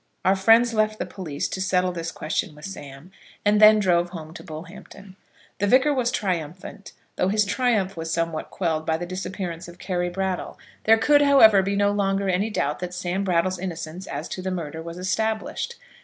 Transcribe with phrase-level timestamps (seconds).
[0.25, 3.11] Our friends left the police to settle this question with Sam,
[3.45, 5.15] and then drove home to Bullhampton.
[5.59, 10.09] The Vicar was triumphant, though his triumph was somewhat quelled by the disappearance of Carry
[10.09, 10.57] Brattle.
[10.85, 14.49] There could, however, be no longer any doubt that Sam Brattle's innocence as to the
[14.49, 15.75] murder was established.